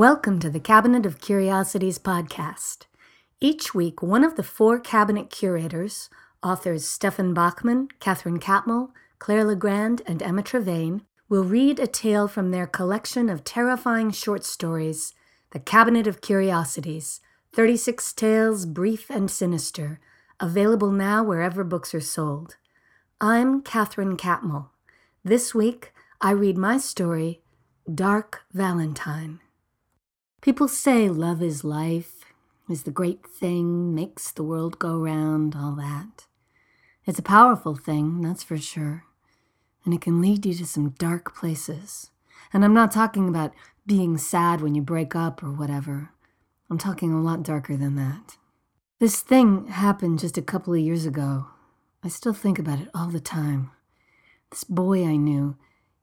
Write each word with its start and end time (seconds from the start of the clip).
Welcome 0.00 0.38
to 0.38 0.48
the 0.48 0.60
Cabinet 0.60 1.04
of 1.04 1.20
Curiosities 1.20 1.98
podcast. 1.98 2.86
Each 3.38 3.74
week, 3.74 4.02
one 4.02 4.24
of 4.24 4.36
the 4.36 4.42
four 4.42 4.80
cabinet 4.80 5.28
curators, 5.28 6.08
authors 6.42 6.88
Stefan 6.88 7.34
Bachmann, 7.34 7.88
Katherine 8.00 8.40
Catmull, 8.40 8.92
Claire 9.18 9.44
Legrand, 9.44 10.00
and 10.06 10.22
Emma 10.22 10.42
Trevayne, 10.42 11.02
will 11.28 11.44
read 11.44 11.78
a 11.78 11.86
tale 11.86 12.28
from 12.28 12.50
their 12.50 12.66
collection 12.66 13.28
of 13.28 13.44
terrifying 13.44 14.10
short 14.10 14.42
stories, 14.42 15.12
The 15.50 15.60
Cabinet 15.60 16.06
of 16.06 16.22
Curiosities 16.22 17.20
36 17.52 18.14
Tales 18.14 18.64
Brief 18.64 19.10
and 19.10 19.30
Sinister, 19.30 20.00
available 20.40 20.92
now 20.92 21.22
wherever 21.22 21.62
books 21.62 21.94
are 21.94 22.00
sold. 22.00 22.56
I'm 23.20 23.60
Katherine 23.60 24.16
Catmull. 24.16 24.70
This 25.22 25.54
week, 25.54 25.92
I 26.22 26.30
read 26.30 26.56
my 26.56 26.78
story, 26.78 27.42
Dark 27.94 28.44
Valentine. 28.54 29.40
People 30.40 30.68
say 30.68 31.10
love 31.10 31.42
is 31.42 31.64
life, 31.64 32.24
is 32.68 32.84
the 32.84 32.90
great 32.90 33.26
thing, 33.26 33.94
makes 33.94 34.30
the 34.30 34.42
world 34.42 34.78
go 34.78 34.96
round, 34.96 35.54
all 35.54 35.72
that. 35.72 36.26
It's 37.04 37.18
a 37.18 37.22
powerful 37.22 37.74
thing, 37.74 38.22
that's 38.22 38.42
for 38.42 38.56
sure. 38.56 39.04
And 39.84 39.92
it 39.92 40.00
can 40.00 40.22
lead 40.22 40.46
you 40.46 40.54
to 40.54 40.66
some 40.66 40.90
dark 40.98 41.34
places. 41.34 42.10
And 42.54 42.64
I'm 42.64 42.72
not 42.72 42.90
talking 42.90 43.28
about 43.28 43.52
being 43.86 44.16
sad 44.16 44.62
when 44.62 44.74
you 44.74 44.80
break 44.80 45.14
up 45.14 45.42
or 45.42 45.52
whatever. 45.52 46.10
I'm 46.70 46.78
talking 46.78 47.12
a 47.12 47.20
lot 47.20 47.42
darker 47.42 47.76
than 47.76 47.96
that. 47.96 48.38
This 48.98 49.20
thing 49.20 49.66
happened 49.66 50.20
just 50.20 50.38
a 50.38 50.42
couple 50.42 50.72
of 50.72 50.80
years 50.80 51.04
ago. 51.04 51.48
I 52.02 52.08
still 52.08 52.32
think 52.34 52.58
about 52.58 52.80
it 52.80 52.88
all 52.94 53.08
the 53.08 53.20
time. 53.20 53.72
This 54.50 54.64
boy 54.64 55.04
I 55.04 55.16
knew, 55.16 55.56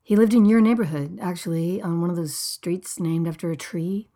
he 0.03 0.15
lived 0.15 0.35
in 0.35 0.45
your 0.45 0.61
neighborhood, 0.61 1.17
actually, 1.21 1.81
on 1.81 2.01
one 2.01 2.11
of 2.11 2.15
those 2.15 2.35
streets 2.35 2.99
named 2.99 3.27
after 3.27 3.51
a 3.51 3.57
tree. 3.57 4.09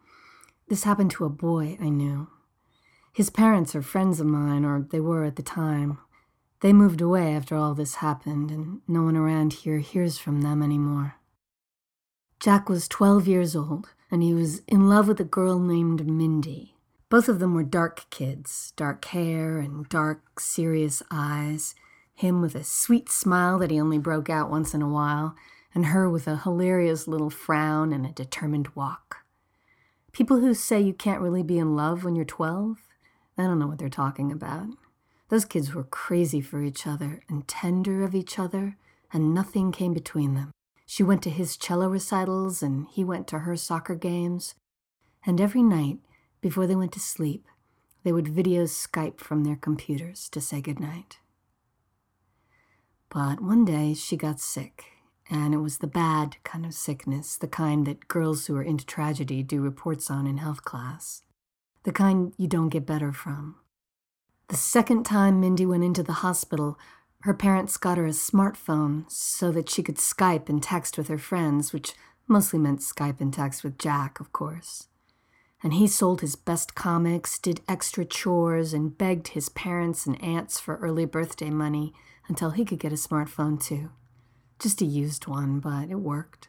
This 0.71 0.85
happened 0.85 1.11
to 1.11 1.25
a 1.25 1.29
boy 1.29 1.77
I 1.81 1.89
knew. 1.89 2.29
His 3.11 3.29
parents 3.29 3.75
are 3.75 3.81
friends 3.81 4.21
of 4.21 4.27
mine, 4.27 4.63
or 4.63 4.87
they 4.89 5.01
were 5.01 5.25
at 5.25 5.35
the 5.35 5.43
time. 5.43 5.97
They 6.61 6.71
moved 6.71 7.01
away 7.01 7.35
after 7.35 7.57
all 7.57 7.73
this 7.73 7.95
happened, 7.95 8.51
and 8.51 8.79
no 8.87 9.03
one 9.03 9.17
around 9.17 9.51
here 9.51 9.79
hears 9.79 10.17
from 10.17 10.43
them 10.43 10.63
anymore. 10.63 11.15
Jack 12.39 12.69
was 12.69 12.87
12 12.87 13.27
years 13.27 13.53
old, 13.53 13.89
and 14.09 14.23
he 14.23 14.33
was 14.33 14.59
in 14.59 14.87
love 14.87 15.09
with 15.09 15.19
a 15.19 15.25
girl 15.25 15.59
named 15.59 16.07
Mindy. 16.07 16.77
Both 17.09 17.27
of 17.27 17.39
them 17.39 17.53
were 17.53 17.63
dark 17.63 18.09
kids, 18.09 18.71
dark 18.77 19.03
hair 19.03 19.59
and 19.59 19.89
dark, 19.89 20.39
serious 20.39 21.03
eyes. 21.11 21.75
Him 22.13 22.39
with 22.41 22.55
a 22.55 22.63
sweet 22.63 23.09
smile 23.09 23.59
that 23.59 23.71
he 23.71 23.81
only 23.81 23.97
broke 23.97 24.29
out 24.29 24.49
once 24.49 24.73
in 24.73 24.81
a 24.81 24.87
while, 24.87 25.35
and 25.75 25.87
her 25.87 26.09
with 26.09 26.29
a 26.29 26.37
hilarious 26.37 27.09
little 27.09 27.29
frown 27.29 27.91
and 27.91 28.05
a 28.05 28.13
determined 28.13 28.69
walk. 28.73 29.20
People 30.11 30.39
who 30.39 30.53
say 30.53 30.81
you 30.81 30.93
can't 30.93 31.21
really 31.21 31.43
be 31.43 31.57
in 31.57 31.75
love 31.75 32.03
when 32.03 32.15
you're 32.15 32.25
12, 32.25 32.77
I 33.37 33.43
don't 33.43 33.59
know 33.59 33.67
what 33.67 33.79
they're 33.79 33.89
talking 33.89 34.31
about. 34.31 34.67
Those 35.29 35.45
kids 35.45 35.73
were 35.73 35.85
crazy 35.85 36.41
for 36.41 36.61
each 36.61 36.85
other 36.85 37.21
and 37.29 37.47
tender 37.47 38.03
of 38.03 38.13
each 38.13 38.37
other, 38.37 38.75
and 39.13 39.33
nothing 39.33 39.71
came 39.71 39.93
between 39.93 40.35
them. 40.35 40.51
She 40.85 41.03
went 41.03 41.23
to 41.23 41.29
his 41.29 41.55
cello 41.55 41.87
recitals, 41.87 42.61
and 42.61 42.87
he 42.91 43.05
went 43.05 43.27
to 43.27 43.39
her 43.39 43.55
soccer 43.55 43.95
games. 43.95 44.55
And 45.25 45.39
every 45.39 45.63
night, 45.63 45.99
before 46.41 46.67
they 46.67 46.75
went 46.75 46.91
to 46.93 46.99
sleep, 46.99 47.47
they 48.03 48.11
would 48.11 48.27
video 48.27 48.63
Skype 48.63 49.19
from 49.19 49.45
their 49.45 49.55
computers 49.55 50.27
to 50.29 50.41
say 50.41 50.59
goodnight. 50.59 51.19
But 53.09 53.39
one 53.41 53.63
day 53.63 53.93
she 53.93 54.17
got 54.17 54.41
sick 54.41 54.85
and 55.31 55.53
it 55.53 55.59
was 55.59 55.77
the 55.77 55.87
bad 55.87 56.35
kind 56.43 56.65
of 56.65 56.73
sickness, 56.73 57.37
the 57.37 57.47
kind 57.47 57.87
that 57.87 58.09
girls 58.09 58.45
who 58.45 58.55
are 58.57 58.61
into 58.61 58.85
tragedy 58.85 59.41
do 59.41 59.61
reports 59.61 60.11
on 60.11 60.27
in 60.27 60.37
health 60.37 60.65
class, 60.65 61.23
the 61.83 61.93
kind 61.93 62.33
you 62.37 62.49
don't 62.49 62.67
get 62.67 62.85
better 62.85 63.13
from. 63.13 63.55
The 64.49 64.57
second 64.57 65.05
time 65.05 65.39
Mindy 65.39 65.65
went 65.65 65.85
into 65.85 66.03
the 66.03 66.19
hospital, 66.21 66.77
her 67.21 67.33
parents 67.33 67.77
got 67.77 67.97
her 67.97 68.05
a 68.05 68.09
smartphone 68.09 69.09
so 69.09 69.51
that 69.53 69.69
she 69.69 69.81
could 69.81 69.95
Skype 69.95 70.49
and 70.49 70.61
text 70.61 70.97
with 70.97 71.07
her 71.07 71.17
friends, 71.17 71.71
which 71.71 71.93
mostly 72.27 72.59
meant 72.59 72.81
Skype 72.81 73.21
and 73.21 73.33
text 73.33 73.63
with 73.63 73.77
Jack, 73.77 74.19
of 74.19 74.33
course. 74.33 74.87
And 75.63 75.75
he 75.75 75.87
sold 75.87 76.19
his 76.19 76.35
best 76.35 76.75
comics, 76.75 77.39
did 77.39 77.61
extra 77.69 78.03
chores, 78.03 78.73
and 78.73 78.97
begged 78.97 79.29
his 79.29 79.47
parents 79.47 80.05
and 80.05 80.21
aunts 80.21 80.59
for 80.59 80.75
early 80.77 81.05
birthday 81.05 81.51
money 81.51 81.93
until 82.27 82.49
he 82.49 82.65
could 82.65 82.79
get 82.79 82.91
a 82.91 82.95
smartphone 82.95 83.61
too. 83.63 83.91
Just 84.61 84.79
a 84.79 84.85
used 84.85 85.25
one, 85.25 85.59
but 85.59 85.89
it 85.89 85.95
worked. 85.95 86.47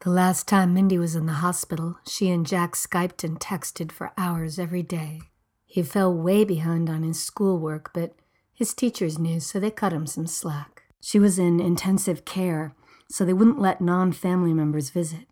The 0.00 0.10
last 0.10 0.46
time 0.46 0.74
Mindy 0.74 0.98
was 0.98 1.16
in 1.16 1.24
the 1.24 1.40
hospital, 1.40 1.96
she 2.06 2.28
and 2.28 2.44
Jack 2.44 2.74
Skyped 2.74 3.24
and 3.24 3.40
texted 3.40 3.90
for 3.90 4.12
hours 4.18 4.58
every 4.58 4.82
day. 4.82 5.22
He 5.64 5.82
fell 5.82 6.12
way 6.12 6.44
behind 6.44 6.90
on 6.90 7.02
his 7.02 7.22
schoolwork, 7.22 7.94
but 7.94 8.14
his 8.52 8.74
teachers 8.74 9.18
knew, 9.18 9.40
so 9.40 9.58
they 9.58 9.70
cut 9.70 9.94
him 9.94 10.06
some 10.06 10.26
slack. 10.26 10.82
She 11.00 11.18
was 11.18 11.38
in 11.38 11.60
intensive 11.60 12.26
care, 12.26 12.74
so 13.08 13.24
they 13.24 13.32
wouldn't 13.32 13.58
let 13.58 13.80
non 13.80 14.12
family 14.12 14.52
members 14.52 14.90
visit. 14.90 15.26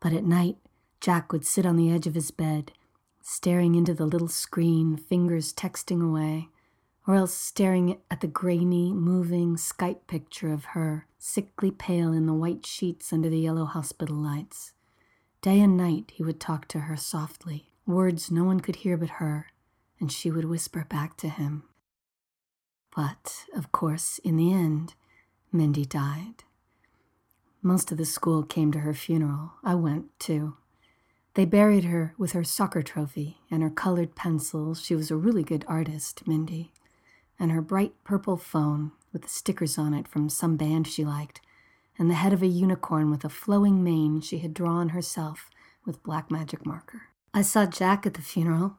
But 0.00 0.14
at 0.14 0.24
night, 0.24 0.56
Jack 1.02 1.32
would 1.32 1.44
sit 1.44 1.66
on 1.66 1.76
the 1.76 1.92
edge 1.92 2.06
of 2.06 2.14
his 2.14 2.30
bed, 2.30 2.72
staring 3.20 3.74
into 3.74 3.92
the 3.92 4.06
little 4.06 4.26
screen, 4.26 4.96
fingers 4.96 5.52
texting 5.52 6.02
away 6.02 6.48
or 7.08 7.14
else 7.14 7.32
staring 7.32 7.98
at 8.10 8.20
the 8.20 8.26
grainy, 8.26 8.92
moving 8.92 9.56
Skype 9.56 10.06
picture 10.06 10.52
of 10.52 10.66
her, 10.66 11.06
sickly 11.18 11.70
pale 11.70 12.12
in 12.12 12.26
the 12.26 12.34
white 12.34 12.66
sheets 12.66 13.14
under 13.14 13.30
the 13.30 13.38
yellow 13.38 13.64
hospital 13.64 14.14
lights. 14.14 14.74
Day 15.40 15.58
and 15.58 15.74
night 15.74 16.12
he 16.14 16.22
would 16.22 16.38
talk 16.38 16.68
to 16.68 16.80
her 16.80 16.98
softly, 16.98 17.70
words 17.86 18.30
no 18.30 18.44
one 18.44 18.60
could 18.60 18.76
hear 18.76 18.98
but 18.98 19.08
her, 19.08 19.46
and 19.98 20.12
she 20.12 20.30
would 20.30 20.44
whisper 20.44 20.84
back 20.86 21.16
to 21.16 21.30
him. 21.30 21.62
But, 22.94 23.46
of 23.56 23.72
course, 23.72 24.18
in 24.18 24.36
the 24.36 24.52
end, 24.52 24.94
Mindy 25.50 25.86
died. 25.86 26.44
Most 27.62 27.90
of 27.90 27.96
the 27.96 28.04
school 28.04 28.42
came 28.42 28.70
to 28.72 28.80
her 28.80 28.92
funeral. 28.92 29.52
I 29.64 29.76
went, 29.76 30.06
too. 30.18 30.58
They 31.32 31.46
buried 31.46 31.84
her 31.84 32.14
with 32.18 32.32
her 32.32 32.44
soccer 32.44 32.82
trophy 32.82 33.38
and 33.50 33.62
her 33.62 33.70
colored 33.70 34.14
pencils. 34.14 34.84
She 34.84 34.94
was 34.94 35.10
a 35.10 35.16
really 35.16 35.42
good 35.42 35.64
artist, 35.68 36.28
Mindy 36.28 36.70
and 37.38 37.52
her 37.52 37.60
bright 37.60 37.92
purple 38.04 38.36
phone 38.36 38.92
with 39.12 39.22
the 39.22 39.28
stickers 39.28 39.78
on 39.78 39.94
it 39.94 40.08
from 40.08 40.28
some 40.28 40.56
band 40.56 40.86
she 40.86 41.04
liked, 41.04 41.40
and 41.98 42.10
the 42.10 42.14
head 42.14 42.32
of 42.32 42.42
a 42.42 42.46
unicorn 42.46 43.10
with 43.10 43.24
a 43.24 43.28
flowing 43.28 43.82
mane 43.82 44.20
she 44.20 44.38
had 44.38 44.54
drawn 44.54 44.90
herself 44.90 45.50
with 45.84 46.02
black 46.02 46.30
magic 46.30 46.66
marker. 46.66 47.02
I 47.32 47.42
saw 47.42 47.66
Jack 47.66 48.06
at 48.06 48.14
the 48.14 48.22
funeral. 48.22 48.76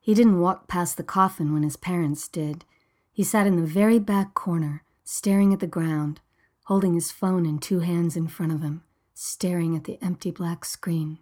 He 0.00 0.14
didn't 0.14 0.40
walk 0.40 0.68
past 0.68 0.96
the 0.96 1.02
coffin 1.02 1.52
when 1.52 1.62
his 1.62 1.76
parents 1.76 2.28
did. 2.28 2.64
He 3.12 3.22
sat 3.22 3.46
in 3.46 3.56
the 3.56 3.66
very 3.66 3.98
back 3.98 4.34
corner, 4.34 4.82
staring 5.04 5.52
at 5.52 5.60
the 5.60 5.66
ground, 5.66 6.20
holding 6.64 6.94
his 6.94 7.10
phone 7.10 7.44
in 7.44 7.58
two 7.58 7.80
hands 7.80 8.16
in 8.16 8.28
front 8.28 8.52
of 8.52 8.62
him, 8.62 8.82
staring 9.14 9.76
at 9.76 9.84
the 9.84 9.98
empty 10.02 10.30
black 10.30 10.64
screen. 10.64 11.18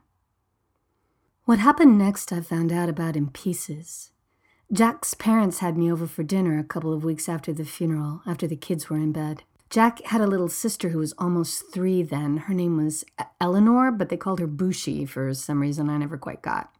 What 1.44 1.58
happened 1.58 1.98
next 1.98 2.32
I 2.32 2.40
found 2.40 2.70
out 2.70 2.88
about 2.88 3.16
in 3.16 3.28
pieces. 3.28 4.12
Jack's 4.72 5.14
parents 5.14 5.58
had 5.58 5.76
me 5.76 5.90
over 5.90 6.06
for 6.06 6.22
dinner 6.22 6.56
a 6.56 6.64
couple 6.64 6.92
of 6.92 7.02
weeks 7.02 7.28
after 7.28 7.52
the 7.52 7.64
funeral, 7.64 8.22
after 8.24 8.46
the 8.46 8.54
kids 8.54 8.88
were 8.88 8.96
in 8.96 9.10
bed. 9.10 9.42
Jack 9.68 10.00
had 10.02 10.20
a 10.20 10.28
little 10.28 10.48
sister 10.48 10.90
who 10.90 10.98
was 10.98 11.12
almost 11.18 11.72
three 11.72 12.04
then. 12.04 12.36
Her 12.36 12.54
name 12.54 12.76
was 12.76 13.04
Eleanor, 13.40 13.90
but 13.90 14.10
they 14.10 14.16
called 14.16 14.38
her 14.38 14.46
Bushy 14.46 15.06
for 15.06 15.34
some 15.34 15.60
reason 15.60 15.90
I 15.90 15.96
never 15.96 16.16
quite 16.16 16.40
got. 16.40 16.72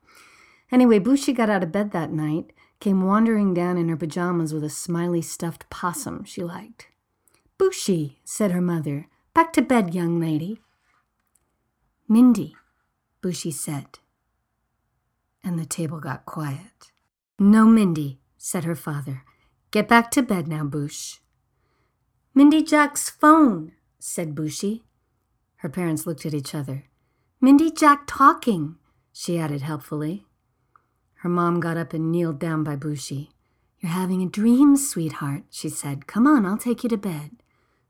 Anyway, 0.71 1.01
Bushy 1.01 1.33
got 1.33 1.51
out 1.51 1.65
of 1.65 1.73
bed 1.73 1.91
that 1.91 2.13
night, 2.13 2.53
came 2.79 3.05
wandering 3.05 3.55
down 3.55 3.77
in 3.77 3.89
her 3.89 3.97
pajamas 3.97 4.55
with 4.55 4.63
a 4.63 4.71
smiley 4.71 5.23
stuffed 5.23 5.69
possum 5.69 6.23
she 6.23 6.45
liked. 6.45 6.87
Bushy, 7.59 8.21
said 8.25 8.53
her 8.53 8.61
mother, 8.61 9.09
back 9.35 9.53
to 9.55 9.63
bed, 9.63 9.95
young 9.95 10.21
lady. 10.21 10.61
Mindy, 12.09 12.57
Bushy 13.21 13.51
said. 13.51 13.99
And 15.43 15.59
the 15.59 15.67
table 15.67 15.99
got 15.99 16.25
quiet. 16.25 16.90
No, 17.43 17.65
Mindy, 17.65 18.21
said 18.37 18.65
her 18.65 18.75
father. 18.75 19.25
Get 19.71 19.89
back 19.89 20.11
to 20.11 20.21
bed 20.21 20.47
now, 20.47 20.63
Boosh. 20.63 21.21
Mindy 22.35 22.63
Jack's 22.63 23.09
phone, 23.09 23.73
said 23.99 24.35
Bushy. 24.35 24.85
Her 25.57 25.71
parents 25.71 26.07
looked 26.07 26.27
at 26.27 26.35
each 26.35 26.55
other. 26.55 26.85
Mindy 27.41 27.71
Jack 27.71 28.03
talking, 28.07 28.77
she 29.11 29.39
added 29.39 29.63
helpfully. 29.63 30.27
Her 31.23 31.31
mom 31.31 31.61
got 31.61 31.79
up 31.79 31.95
and 31.95 32.13
kneeled 32.13 32.39
down 32.39 32.63
by 32.63 32.77
Bushy. 32.77 33.31
You're 33.79 33.93
having 33.93 34.21
a 34.21 34.29
dream, 34.29 34.77
sweetheart, 34.77 35.45
she 35.49 35.71
said. 35.71 36.07
Come 36.07 36.27
on, 36.27 36.45
I'll 36.45 36.59
take 36.59 36.83
you 36.83 36.91
to 36.91 36.99
bed. 36.99 37.43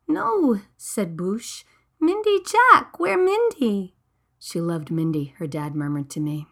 No, 0.07 0.61
said 0.77 1.17
Boosh. 1.17 1.65
Mindy 1.99 2.39
Jack, 2.45 3.01
where 3.01 3.19
Mindy? 3.19 3.97
She 4.39 4.61
loved 4.61 4.93
Mindy, 4.93 5.35
her 5.39 5.49
dad 5.49 5.75
murmured 5.75 6.09
to 6.11 6.21
me. 6.21 6.47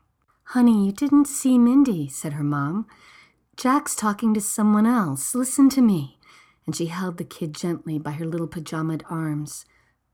Honey, 0.52 0.86
you 0.86 0.92
didn't 0.92 1.26
see 1.26 1.58
Mindy, 1.58 2.08
said 2.08 2.32
her 2.32 2.42
mom. 2.42 2.86
Jack's 3.58 3.94
talking 3.94 4.32
to 4.32 4.40
someone 4.40 4.86
else. 4.86 5.34
Listen 5.34 5.68
to 5.68 5.82
me. 5.82 6.18
And 6.64 6.74
she 6.74 6.86
held 6.86 7.18
the 7.18 7.24
kid 7.24 7.54
gently 7.54 7.98
by 7.98 8.12
her 8.12 8.24
little 8.24 8.48
pajamaed 8.48 9.02
arms. 9.10 9.66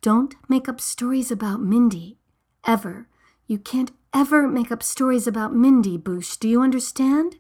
Don't 0.03 0.35
make 0.49 0.69
up 0.69 0.81
stories 0.81 1.31
about 1.31 1.63
Mindy. 1.63 2.19
Ever. 2.67 3.07
You 3.47 3.59
can't 3.59 3.93
ever 4.13 4.49
make 4.49 4.73
up 4.73 4.83
stories 4.83 5.29
about 5.29 5.55
Mindy, 5.55 5.97
Boosh. 5.97 6.37
Do 6.37 6.49
you 6.49 6.63
understand? 6.63 7.37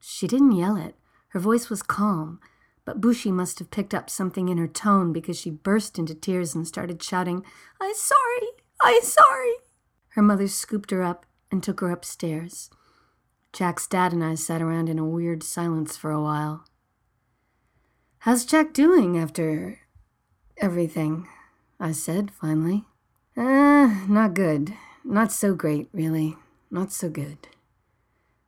She 0.00 0.26
didn't 0.26 0.52
yell 0.52 0.76
it. 0.76 0.94
Her 1.28 1.40
voice 1.40 1.68
was 1.68 1.82
calm, 1.82 2.40
but 2.86 2.98
Bushy 2.98 3.30
must 3.30 3.58
have 3.58 3.70
picked 3.70 3.92
up 3.92 4.08
something 4.08 4.48
in 4.48 4.56
her 4.56 4.68
tone 4.68 5.12
because 5.12 5.38
she 5.38 5.50
burst 5.50 5.98
into 5.98 6.14
tears 6.14 6.54
and 6.54 6.66
started 6.66 7.02
shouting, 7.02 7.44
I'm 7.78 7.94
sorry, 7.94 8.48
I'm 8.80 9.02
sorry. 9.02 9.52
Her 10.14 10.22
mother 10.22 10.48
scooped 10.48 10.90
her 10.92 11.02
up 11.02 11.26
and 11.56 11.62
took 11.62 11.80
her 11.80 11.90
upstairs. 11.90 12.68
Jack's 13.54 13.86
dad 13.86 14.12
and 14.12 14.22
I 14.22 14.34
sat 14.34 14.60
around 14.60 14.90
in 14.90 14.98
a 14.98 15.06
weird 15.06 15.42
silence 15.42 15.96
for 15.96 16.10
a 16.10 16.20
while. 16.20 16.66
How's 18.18 18.44
Jack 18.44 18.74
doing 18.74 19.16
after 19.16 19.80
everything? 20.58 21.26
I 21.80 21.92
said 21.92 22.30
finally. 22.30 22.84
Uh, 23.34 24.04
not 24.06 24.34
good. 24.34 24.74
Not 25.02 25.32
so 25.32 25.54
great, 25.54 25.88
really. 25.94 26.36
Not 26.70 26.92
so 26.92 27.08
good. 27.08 27.48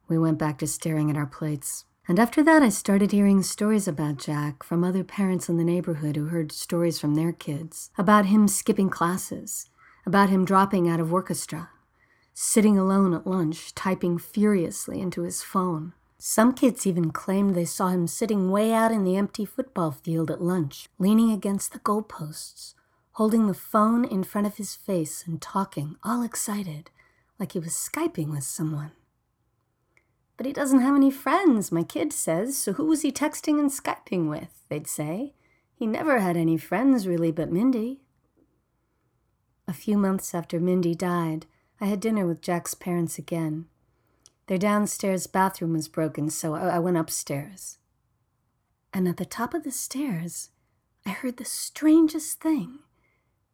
We 0.06 0.18
went 0.18 0.38
back 0.38 0.58
to 0.58 0.66
staring 0.66 1.10
at 1.10 1.16
our 1.16 1.24
plates. 1.24 1.86
And 2.06 2.18
after 2.18 2.42
that, 2.42 2.62
I 2.62 2.68
started 2.68 3.12
hearing 3.12 3.42
stories 3.42 3.88
about 3.88 4.18
Jack 4.18 4.62
from 4.62 4.84
other 4.84 5.02
parents 5.02 5.48
in 5.48 5.56
the 5.56 5.64
neighborhood 5.64 6.16
who 6.16 6.26
heard 6.26 6.52
stories 6.52 7.00
from 7.00 7.14
their 7.14 7.32
kids 7.32 7.90
about 7.96 8.26
him 8.26 8.48
skipping 8.48 8.90
classes, 8.90 9.70
about 10.04 10.28
him 10.28 10.44
dropping 10.44 10.90
out 10.90 11.00
of 11.00 11.10
orchestra, 11.10 11.70
sitting 12.40 12.78
alone 12.78 13.12
at 13.12 13.26
lunch, 13.26 13.74
typing 13.74 14.16
furiously 14.16 15.00
into 15.00 15.22
his 15.22 15.42
phone. 15.42 15.92
Some 16.18 16.54
kids 16.54 16.86
even 16.86 17.10
claimed 17.10 17.56
they 17.56 17.64
saw 17.64 17.88
him 17.88 18.06
sitting 18.06 18.52
way 18.52 18.72
out 18.72 18.92
in 18.92 19.02
the 19.02 19.16
empty 19.16 19.44
football 19.44 19.90
field 19.90 20.30
at 20.30 20.40
lunch, 20.40 20.88
leaning 21.00 21.32
against 21.32 21.72
the 21.72 21.80
goalposts, 21.80 22.74
holding 23.14 23.48
the 23.48 23.54
phone 23.54 24.04
in 24.04 24.22
front 24.22 24.46
of 24.46 24.56
his 24.56 24.76
face 24.76 25.24
and 25.26 25.42
talking, 25.42 25.96
all 26.04 26.22
excited, 26.22 26.92
like 27.40 27.52
he 27.52 27.58
was 27.58 27.72
Skyping 27.72 28.30
with 28.30 28.44
someone. 28.44 28.92
But 30.36 30.46
he 30.46 30.52
doesn't 30.52 30.80
have 30.80 30.94
any 30.94 31.10
friends, 31.10 31.72
my 31.72 31.82
kid 31.82 32.12
says, 32.12 32.56
so 32.56 32.74
who 32.74 32.86
was 32.86 33.02
he 33.02 33.10
texting 33.10 33.58
and 33.58 33.68
Skyping 33.68 34.30
with? 34.30 34.62
They'd 34.68 34.86
say. 34.86 35.34
He 35.74 35.88
never 35.88 36.20
had 36.20 36.36
any 36.36 36.56
friends, 36.56 37.04
really, 37.08 37.32
but 37.32 37.50
Mindy. 37.50 37.98
A 39.66 39.72
few 39.72 39.98
months 39.98 40.36
after 40.36 40.60
Mindy 40.60 40.94
died, 40.94 41.46
I 41.80 41.86
had 41.86 42.00
dinner 42.00 42.26
with 42.26 42.42
Jack's 42.42 42.74
parents 42.74 43.18
again. 43.18 43.66
Their 44.46 44.58
downstairs 44.58 45.26
bathroom 45.26 45.74
was 45.74 45.88
broken, 45.88 46.30
so 46.30 46.54
I 46.54 46.78
went 46.78 46.96
upstairs. 46.96 47.78
And 48.92 49.06
at 49.06 49.18
the 49.18 49.24
top 49.24 49.54
of 49.54 49.62
the 49.62 49.70
stairs, 49.70 50.50
I 51.06 51.10
heard 51.10 51.36
the 51.36 51.44
strangest 51.44 52.40
thing. 52.40 52.80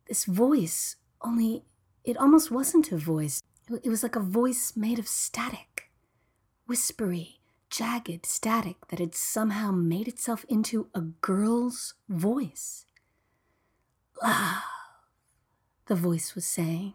This 0.09 0.25
voice, 0.25 0.97
only 1.21 1.65
it 2.05 2.17
almost 2.17 2.51
wasn't 2.51 2.93
a 2.93 2.97
voice. 2.97 3.43
It 3.83 3.89
was 3.89 4.03
like 4.03 4.17
a 4.17 4.21
voice 4.21 4.75
made 4.77 4.99
of 4.99 5.09
static 5.09 5.91
whispery, 6.67 7.41
jagged 7.69 8.25
static 8.25 8.77
that 8.89 8.99
had 8.99 9.15
somehow 9.15 9.71
made 9.71 10.09
itself 10.09 10.45
into 10.49 10.89
a 10.95 11.01
girl's 11.01 11.95
voice. 12.09 12.87
Love, 14.23 14.63
the 15.87 15.95
voice 15.95 16.35
was 16.35 16.47
saying. 16.47 16.95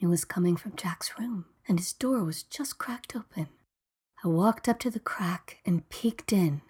It 0.00 0.06
was 0.06 0.24
coming 0.24 0.56
from 0.56 0.74
Jack's 0.74 1.18
room, 1.18 1.44
and 1.68 1.78
his 1.78 1.92
door 1.92 2.24
was 2.24 2.42
just 2.42 2.78
cracked 2.78 3.14
open. 3.14 3.48
I 4.24 4.28
walked 4.28 4.68
up 4.68 4.80
to 4.80 4.90
the 4.90 4.98
crack 4.98 5.58
and 5.64 5.88
peeked 5.90 6.32
in. 6.32 6.62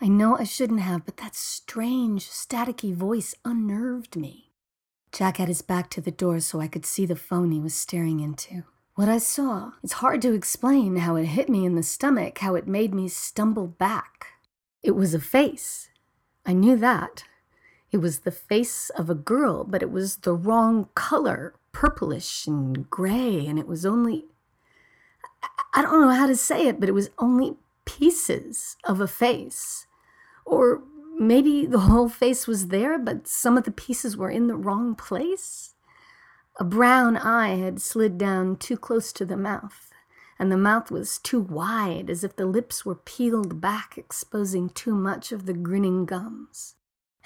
I 0.00 0.06
know 0.06 0.38
I 0.38 0.44
shouldn't 0.44 0.80
have, 0.80 1.04
but 1.04 1.16
that 1.16 1.34
strange, 1.34 2.28
staticky 2.28 2.94
voice 2.94 3.34
unnerved 3.44 4.14
me. 4.14 4.52
Jack 5.10 5.38
had 5.38 5.48
his 5.48 5.62
back 5.62 5.90
to 5.90 6.00
the 6.00 6.12
door 6.12 6.38
so 6.38 6.60
I 6.60 6.68
could 6.68 6.86
see 6.86 7.06
the 7.06 7.16
phone 7.16 7.50
he 7.50 7.58
was 7.58 7.74
staring 7.74 8.20
into. 8.20 8.62
What 8.94 9.08
I 9.08 9.18
saw, 9.18 9.72
it's 9.82 9.94
hard 9.94 10.22
to 10.22 10.32
explain 10.32 10.96
how 10.96 11.16
it 11.16 11.24
hit 11.24 11.48
me 11.48 11.64
in 11.64 11.74
the 11.74 11.82
stomach, 11.82 12.38
how 12.38 12.54
it 12.54 12.68
made 12.68 12.94
me 12.94 13.08
stumble 13.08 13.66
back. 13.66 14.26
It 14.82 14.92
was 14.92 15.12
a 15.12 15.20
face. 15.20 15.88
I 16.46 16.52
knew 16.52 16.76
that. 16.76 17.24
It 17.90 17.98
was 17.98 18.20
the 18.20 18.30
face 18.30 18.90
of 18.90 19.08
a 19.08 19.14
girl, 19.14 19.64
but 19.64 19.82
it 19.82 19.90
was 19.90 20.18
the 20.18 20.34
wrong 20.34 20.88
color, 20.94 21.54
purplish 21.72 22.46
and 22.46 22.88
gray, 22.90 23.46
and 23.46 23.58
it 23.58 23.66
was 23.66 23.86
only. 23.86 24.26
I 25.74 25.82
don't 25.82 26.00
know 26.00 26.10
how 26.10 26.26
to 26.26 26.36
say 26.36 26.66
it, 26.66 26.80
but 26.80 26.88
it 26.88 26.92
was 26.92 27.10
only 27.18 27.56
pieces 27.84 28.76
of 28.84 29.00
a 29.00 29.08
face. 29.08 29.86
Or 30.44 30.82
Maybe 31.20 31.66
the 31.66 31.80
whole 31.80 32.08
face 32.08 32.46
was 32.46 32.68
there, 32.68 32.96
but 32.96 33.26
some 33.26 33.58
of 33.58 33.64
the 33.64 33.72
pieces 33.72 34.16
were 34.16 34.30
in 34.30 34.46
the 34.46 34.54
wrong 34.54 34.94
place. 34.94 35.74
A 36.60 36.64
brown 36.64 37.16
eye 37.16 37.56
had 37.56 37.80
slid 37.80 38.16
down 38.18 38.56
too 38.56 38.76
close 38.76 39.12
to 39.14 39.24
the 39.24 39.36
mouth, 39.36 39.90
and 40.38 40.52
the 40.52 40.56
mouth 40.56 40.92
was 40.92 41.18
too 41.18 41.40
wide, 41.40 42.08
as 42.08 42.22
if 42.22 42.36
the 42.36 42.46
lips 42.46 42.86
were 42.86 42.94
peeled 42.94 43.60
back, 43.60 43.98
exposing 43.98 44.70
too 44.70 44.94
much 44.94 45.32
of 45.32 45.46
the 45.46 45.52
grinning 45.52 46.06
gums. 46.06 46.76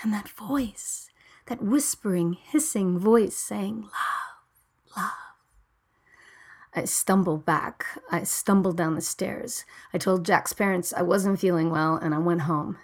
And 0.03 0.13
that 0.13 0.29
voice, 0.29 1.11
that 1.47 1.63
whispering, 1.63 2.33
hissing 2.33 2.99
voice 2.99 3.37
saying, 3.37 3.83
Love, 3.83 4.97
love. 4.97 5.13
I 6.75 6.85
stumbled 6.87 7.45
back. 7.45 7.87
I 8.11 8.23
stumbled 8.25 8.77
down 8.77 8.95
the 8.95 9.01
stairs. 9.01 9.65
I 9.93 9.99
told 9.99 10.25
Jack's 10.25 10.53
parents 10.53 10.93
I 10.93 11.03
wasn't 11.03 11.39
feeling 11.39 11.71
well, 11.71 11.97
and 11.97 12.15
I 12.15 12.19
went 12.19 12.43
home 12.43 12.79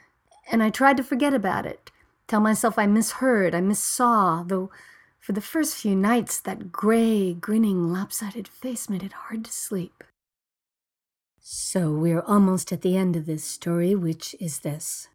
and 0.51 0.63
I 0.63 0.71
tried 0.71 0.97
to 0.97 1.03
forget 1.03 1.35
about 1.35 1.67
it, 1.67 1.91
tell 2.27 2.41
myself 2.41 2.79
I 2.79 2.87
misheard, 2.87 3.55
I 3.55 3.61
missaw, 3.61 4.47
though 4.47 4.71
for 5.19 5.33
the 5.33 5.41
first 5.41 5.77
few 5.77 5.95
nights 5.95 6.41
that 6.41 6.73
gray, 6.73 7.35
grinning, 7.35 7.93
lopsided 7.93 8.49
face 8.49 8.89
made 8.89 9.03
it 9.03 9.13
hard 9.13 9.45
to 9.45 9.53
sleep. 9.53 10.05
So 11.41 11.93
we're 11.93 12.23
almost 12.23 12.73
at 12.73 12.83
the 12.83 12.97
end 12.97 13.17
of 13.17 13.27
this 13.27 13.45
story, 13.45 13.95
which 13.95 14.35
is 14.41 14.61
this. 14.61 15.09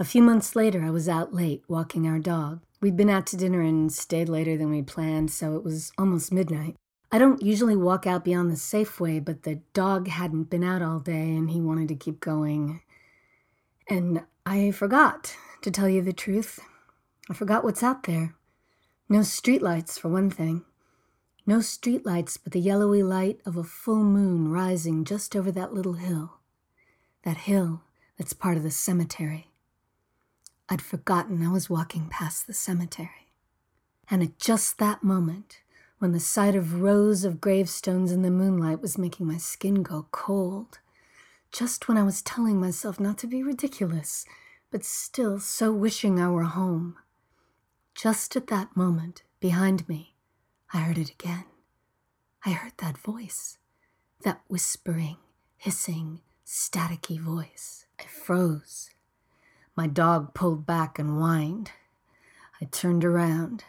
A 0.00 0.04
few 0.04 0.22
months 0.22 0.56
later, 0.56 0.82
I 0.82 0.88
was 0.88 1.10
out 1.10 1.34
late 1.34 1.62
walking 1.68 2.06
our 2.08 2.18
dog. 2.18 2.62
We'd 2.80 2.96
been 2.96 3.10
out 3.10 3.26
to 3.26 3.36
dinner 3.36 3.60
and 3.60 3.92
stayed 3.92 4.30
later 4.30 4.56
than 4.56 4.70
we 4.70 4.80
planned, 4.80 5.30
so 5.30 5.56
it 5.56 5.62
was 5.62 5.92
almost 5.98 6.32
midnight. 6.32 6.76
I 7.12 7.18
don't 7.18 7.42
usually 7.42 7.76
walk 7.76 8.06
out 8.06 8.24
beyond 8.24 8.50
the 8.50 8.54
Safeway, 8.54 9.22
but 9.22 9.42
the 9.42 9.56
dog 9.74 10.08
hadn't 10.08 10.44
been 10.44 10.64
out 10.64 10.80
all 10.80 11.00
day 11.00 11.36
and 11.36 11.50
he 11.50 11.60
wanted 11.60 11.88
to 11.88 11.96
keep 11.96 12.18
going. 12.18 12.80
And 13.90 14.22
I 14.46 14.70
forgot, 14.70 15.36
to 15.60 15.70
tell 15.70 15.86
you 15.88 16.00
the 16.00 16.14
truth. 16.14 16.60
I 17.28 17.34
forgot 17.34 17.62
what's 17.62 17.82
out 17.82 18.04
there. 18.04 18.34
No 19.06 19.18
streetlights, 19.18 19.98
for 19.98 20.08
one 20.08 20.30
thing. 20.30 20.64
No 21.44 21.58
streetlights 21.58 22.38
but 22.42 22.54
the 22.54 22.60
yellowy 22.60 23.02
light 23.02 23.40
of 23.44 23.58
a 23.58 23.62
full 23.62 24.02
moon 24.04 24.50
rising 24.50 25.04
just 25.04 25.36
over 25.36 25.52
that 25.52 25.74
little 25.74 25.94
hill. 25.94 26.38
That 27.22 27.36
hill 27.36 27.82
that's 28.16 28.32
part 28.32 28.56
of 28.56 28.62
the 28.62 28.70
cemetery. 28.70 29.49
I'd 30.72 30.80
forgotten 30.80 31.44
I 31.44 31.50
was 31.50 31.68
walking 31.68 32.08
past 32.08 32.46
the 32.46 32.54
cemetery. 32.54 33.32
And 34.08 34.22
at 34.22 34.38
just 34.38 34.78
that 34.78 35.02
moment, 35.02 35.62
when 35.98 36.12
the 36.12 36.20
sight 36.20 36.54
of 36.54 36.80
rows 36.80 37.24
of 37.24 37.40
gravestones 37.40 38.12
in 38.12 38.22
the 38.22 38.30
moonlight 38.30 38.80
was 38.80 38.96
making 38.96 39.26
my 39.26 39.36
skin 39.36 39.82
go 39.82 40.06
cold, 40.12 40.78
just 41.50 41.88
when 41.88 41.98
I 41.98 42.04
was 42.04 42.22
telling 42.22 42.60
myself 42.60 43.00
not 43.00 43.18
to 43.18 43.26
be 43.26 43.42
ridiculous, 43.42 44.24
but 44.70 44.84
still 44.84 45.40
so 45.40 45.72
wishing 45.72 46.20
I 46.20 46.30
were 46.30 46.44
home. 46.44 46.96
Just 47.92 48.36
at 48.36 48.46
that 48.46 48.76
moment, 48.76 49.24
behind 49.40 49.88
me, 49.88 50.14
I 50.72 50.78
heard 50.78 50.98
it 50.98 51.10
again. 51.10 51.44
I 52.46 52.50
heard 52.50 52.74
that 52.78 52.96
voice, 52.96 53.58
that 54.22 54.40
whispering, 54.46 55.16
hissing, 55.56 56.20
staticky 56.46 57.18
voice. 57.18 57.86
I 57.98 58.04
froze. 58.04 58.90
My 59.76 59.86
dog 59.86 60.34
pulled 60.34 60.66
back 60.66 60.98
and 60.98 61.18
whined. 61.18 61.72
I 62.60 62.66
turned 62.66 63.04
around. 63.04 63.64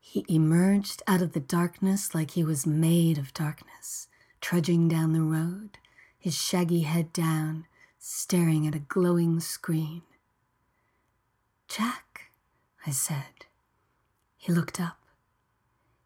He 0.00 0.24
emerged 0.28 1.02
out 1.06 1.22
of 1.22 1.32
the 1.32 1.40
darkness 1.40 2.14
like 2.14 2.32
he 2.32 2.44
was 2.44 2.66
made 2.66 3.18
of 3.18 3.34
darkness, 3.34 4.08
trudging 4.40 4.88
down 4.88 5.12
the 5.12 5.22
road, 5.22 5.78
his 6.18 6.34
shaggy 6.34 6.80
head 6.82 7.12
down, 7.12 7.66
staring 7.98 8.66
at 8.66 8.74
a 8.74 8.80
glowing 8.80 9.40
screen. 9.40 10.02
Jack, 11.68 12.30
I 12.86 12.90
said. 12.90 13.46
He 14.36 14.52
looked 14.52 14.80
up. 14.80 14.98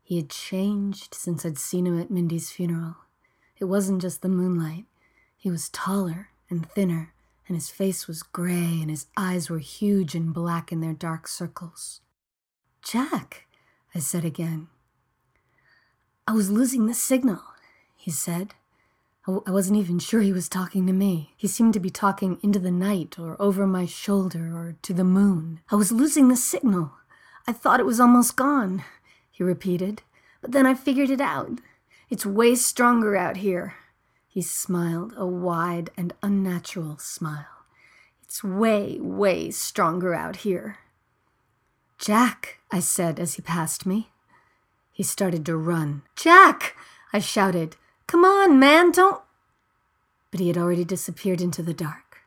He 0.03 0.17
had 0.17 0.31
changed 0.31 1.13
since 1.13 1.45
I'd 1.45 1.59
seen 1.59 1.87
him 1.87 2.01
at 2.01 2.11
Mindy's 2.11 2.51
funeral. 2.51 2.97
It 3.59 3.65
wasn't 3.65 4.01
just 4.01 4.23
the 4.23 4.29
moonlight. 4.29 4.87
He 5.37 5.51
was 5.51 5.69
taller 5.69 6.29
and 6.49 6.71
thinner, 6.71 7.13
and 7.49 7.57
his 7.57 7.71
face 7.71 8.07
was 8.07 8.23
gray, 8.23 8.79
and 8.81 8.91
his 8.91 9.07
eyes 9.17 9.51
were 9.51 9.59
huge 9.59 10.15
and 10.15 10.33
black 10.33 10.71
in 10.71 10.81
their 10.81 10.93
dark 10.93 11.27
circles. 11.27 12.03
Jack, 12.83 13.47
I 13.95 13.99
said 13.99 14.25
again. 14.25 14.69
I 16.27 16.33
was 16.33 16.51
losing 16.51 16.87
the 16.87 16.95
signal, 16.95 17.41
he 17.97 18.11
said. 18.11 18.55
I 19.27 19.51
wasn't 19.51 19.79
even 19.79 19.99
sure 19.99 20.23
he 20.23 20.33
was 20.33 20.49
talking 20.49 20.87
to 20.87 20.93
me. 20.93 21.35
He 21.37 21.49
seemed 21.49 21.75
to 21.75 21.81
be 21.81 21.91
talking 21.91 22.39
into 22.43 22.59
the 22.59 22.71
night 22.71 23.19
or 23.19 23.37
over 23.41 23.67
my 23.67 23.85
shoulder 23.85 24.57
or 24.57 24.77
to 24.83 24.95
the 24.95 25.05
moon. 25.05 25.61
I 25.71 25.75
was 25.75 25.93
losing 25.93 26.29
the 26.29 26.37
signal. 26.37 26.93
I 27.47 27.53
thought 27.53 27.81
it 27.81 27.87
was 27.87 28.01
almost 28.01 28.37
gone, 28.37 28.85
he 29.31 29.43
repeated. 29.43 30.03
But 30.41 30.53
then 30.53 30.67
I 30.67 30.75
figured 30.75 31.11
it 31.11 31.21
out. 31.21 31.61
It's 32.09 32.25
way 32.25 32.55
stronger 32.55 33.17
out 33.17 33.39
here. 33.39 33.75
He 34.39 34.43
smiled, 34.43 35.15
a 35.17 35.27
wide 35.27 35.91
and 35.97 36.13
unnatural 36.23 36.97
smile. 36.99 37.67
It's 38.23 38.45
way, 38.45 38.97
way 39.01 39.51
stronger 39.51 40.15
out 40.15 40.47
here. 40.47 40.79
Jack, 41.99 42.61
I 42.71 42.79
said 42.79 43.19
as 43.19 43.35
he 43.35 43.43
passed 43.43 43.85
me. 43.85 44.11
He 44.93 45.03
started 45.03 45.45
to 45.47 45.57
run. 45.57 46.03
Jack! 46.15 46.77
I 47.13 47.19
shouted. 47.19 47.75
Come 48.07 48.25
on, 48.25 48.61
man, 48.61 48.93
don't. 48.93 49.21
But 50.31 50.39
he 50.39 50.47
had 50.47 50.57
already 50.57 50.85
disappeared 50.85 51.41
into 51.41 51.65
the 51.65 51.75
dark. 51.75 52.19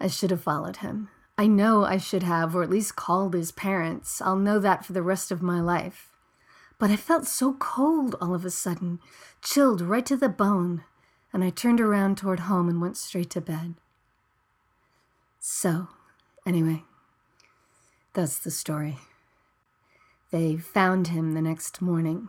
I 0.00 0.06
should 0.06 0.30
have 0.30 0.42
followed 0.42 0.76
him. 0.76 1.10
I 1.36 1.48
know 1.48 1.84
I 1.84 1.98
should 1.98 2.22
have, 2.22 2.56
or 2.56 2.62
at 2.62 2.70
least 2.70 2.96
called 2.96 3.34
his 3.34 3.52
parents. 3.52 4.22
I'll 4.22 4.36
know 4.36 4.58
that 4.58 4.86
for 4.86 4.94
the 4.94 5.02
rest 5.02 5.30
of 5.30 5.42
my 5.42 5.60
life. 5.60 6.12
But 6.78 6.90
I 6.90 6.96
felt 6.96 7.26
so 7.26 7.52
cold 7.52 8.16
all 8.22 8.34
of 8.34 8.46
a 8.46 8.50
sudden, 8.50 9.00
chilled 9.42 9.82
right 9.82 10.06
to 10.06 10.16
the 10.16 10.30
bone, 10.30 10.84
and 11.32 11.42
I 11.42 11.50
turned 11.50 11.80
around 11.80 12.18
toward 12.18 12.40
home 12.40 12.68
and 12.68 12.80
went 12.80 12.96
straight 12.96 13.30
to 13.30 13.40
bed. 13.40 13.74
So, 15.40 15.88
anyway, 16.46 16.84
that's 18.12 18.38
the 18.38 18.50
story. 18.50 18.98
They 20.30 20.56
found 20.56 21.08
him 21.08 21.32
the 21.32 21.42
next 21.42 21.82
morning. 21.82 22.28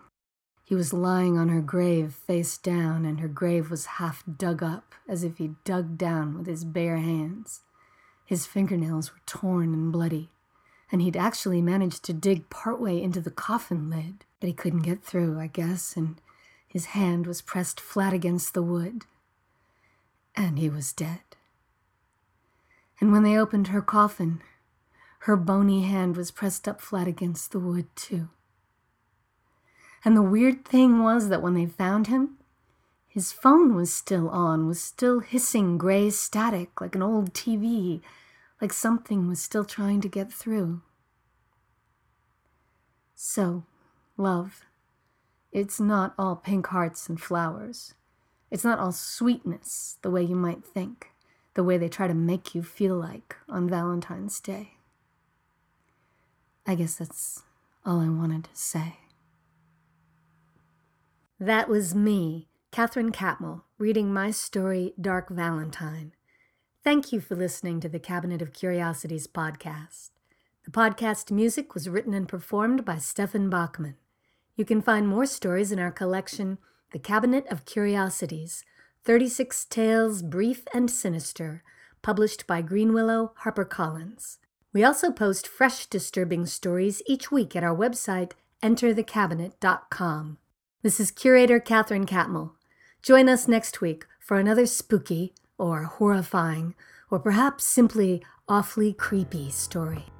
He 0.66 0.76
was 0.76 0.94
lying 0.94 1.38
on 1.38 1.50
her 1.50 1.62
grave 1.62 2.14
face 2.14 2.58
down, 2.58 3.06
and 3.06 3.20
her 3.20 3.28
grave 3.28 3.70
was 3.70 3.86
half 3.86 4.24
dug 4.38 4.64
up, 4.64 4.96
as 5.08 5.24
if 5.24 5.38
he 5.38 5.56
dug 5.64 5.98
down 5.98 6.38
with 6.38 6.48
his 6.48 6.64
bare 6.66 6.98
hands. 6.98 7.62
His 8.26 8.46
fingernails 8.46 9.14
were 9.14 9.22
torn 9.26 9.74
and 9.74 9.92
bloody, 9.92 10.30
and 10.92 11.02
he'd 11.02 11.18
actually 11.18 11.62
managed 11.62 12.04
to 12.06 12.14
dig 12.14 12.50
partway 12.50 13.02
into 13.02 13.22
the 13.22 13.32
coffin 13.32 13.90
lid, 13.90 14.26
but 14.40 14.48
he 14.48 14.54
couldn't 14.54 14.82
get 14.82 15.04
through, 15.04 15.40
I 15.40 15.48
guess, 15.48 15.96
and 15.98 16.20
his 16.74 16.86
hand 16.88 17.28
was 17.28 17.40
pressed 17.40 17.80
flat 17.80 18.14
against 18.14 18.56
the 18.56 18.64
wood. 18.64 19.04
And 20.36 20.58
he 20.58 20.70
was 20.70 20.92
dead. 20.92 21.20
And 23.00 23.12
when 23.12 23.22
they 23.22 23.38
opened 23.38 23.68
her 23.68 23.82
coffin, 23.82 24.42
her 25.20 25.36
bony 25.38 25.84
hand 25.84 26.18
was 26.18 26.32
pressed 26.32 26.68
up 26.68 26.82
flat 26.82 27.08
against 27.08 27.52
the 27.52 27.60
wood, 27.60 27.86
too. 27.96 28.30
And 30.04 30.18
the 30.18 30.24
weird 30.24 30.66
thing 30.66 31.04
was 31.04 31.30
that 31.30 31.44
when 31.44 31.54
they 31.54 31.68
found 31.68 32.08
him, 32.08 32.38
his 33.08 33.32
phone 33.32 33.76
was 33.76 33.94
still 33.94 34.28
on, 34.30 34.66
was 34.68 34.82
still 34.82 35.20
hissing 35.20 35.78
gray 35.78 36.10
static 36.10 36.82
like 36.82 36.96
an 36.96 37.04
old 37.04 37.36
TV, 37.36 38.02
like 38.60 38.74
something 38.74 39.28
was 39.28 39.40
still 39.40 39.64
trying 39.64 40.02
to 40.02 40.10
get 40.10 40.34
through. 40.34 40.82
So, 43.14 43.64
love, 44.18 44.66
it's 45.54 45.80
not 45.80 46.16
all 46.18 46.36
pink 46.36 46.68
hearts 46.68 47.08
and 47.08 47.22
flowers. 47.22 47.94
It's 48.50 48.64
not 48.64 48.80
all 48.80 48.92
sweetness 48.92 49.98
the 50.02 50.10
way 50.10 50.24
you 50.24 50.36
might 50.36 50.66
think, 50.66 51.12
the 51.54 51.64
way 51.64 51.78
they 51.78 51.90
try 51.90 52.08
to 52.08 52.14
make 52.14 52.56
you 52.56 52.64
feel 52.64 52.96
like 52.96 53.36
on 53.48 53.70
Valentine's 53.70 54.40
Day. 54.40 54.72
I 56.66 56.76
guess 56.76 56.96
that's 56.96 57.44
all 57.86 58.00
I 58.00 58.10
wanted 58.10 58.46
to 58.46 58.56
say. 58.56 58.98
That 61.40 61.70
was 61.70 61.94
me, 61.94 62.48
Katherine 62.72 63.12
Catmull, 63.12 63.62
reading 63.78 64.12
my 64.12 64.32
story, 64.32 64.94
Dark 65.00 65.30
Valentine. 65.30 66.14
Thank 66.84 67.12
you 67.12 67.20
for 67.20 67.36
listening 67.36 67.80
to 67.82 67.90
the 67.90 68.00
Cabinet 68.00 68.42
of 68.42 68.54
Curiosities 68.54 69.28
podcast. 69.28 70.10
The 70.66 70.72
podcast 70.72 71.32
music 71.32 71.74
was 71.74 71.90
written 71.90 72.14
and 72.14 72.28
performed 72.28 72.86
by 72.86 72.98
Stefan 72.98 73.50
Bachmann. 73.50 73.96
You 74.56 74.66
can 74.66 74.82
find 74.82 75.08
more 75.08 75.26
stories 75.26 75.72
in 75.72 75.80
our 75.80 75.92
collection, 75.92 76.60
The 76.92 77.00
Cabinet 77.00 77.48
of 77.50 77.66
Curiosities 77.66 78.64
36 79.04 79.66
Tales 79.66 80.22
Brief 80.22 80.64
and 80.74 80.90
Sinister, 80.90 81.64
published 82.02 82.46
by 82.46 82.62
Greenwillow 82.62 83.32
HarperCollins. 83.44 84.38
We 84.72 84.84
also 84.84 85.12
post 85.12 85.48
fresh 85.48 85.88
disturbing 85.88 86.46
stories 86.46 87.02
each 87.08 87.32
week 87.32 87.56
at 87.56 87.64
our 87.64 87.76
website, 87.76 88.34
enterthecabinet.com. 88.62 90.38
This 90.84 91.00
is 91.00 91.12
curator 91.12 91.60
Katherine 91.60 92.06
Catmull. 92.06 92.52
Join 93.02 93.28
us 93.28 93.48
next 93.48 93.82
week 93.82 94.06
for 94.20 94.38
another 94.38 94.66
spooky, 94.66 95.34
or 95.58 95.84
horrifying, 95.84 96.76
or 97.12 97.20
perhaps 97.20 97.64
simply 97.64 98.24
awfully 98.48 98.94
creepy 98.94 99.50
story. 99.50 100.13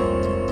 Música 0.00 0.49